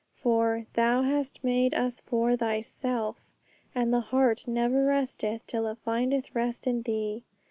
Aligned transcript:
For 0.15 0.65
'Thou 0.73 1.03
hast 1.03 1.43
made 1.43 1.75
us 1.75 1.99
for 1.99 2.35
Thyself, 2.35 3.19
and 3.75 3.93
the 3.93 3.99
heart 3.99 4.47
never 4.47 4.83
resteth 4.83 5.45
till 5.45 5.67
it 5.67 5.77
findeth 5.77 6.33
rest 6.33 6.65
in 6.65 6.81
Thee.' 6.81 7.23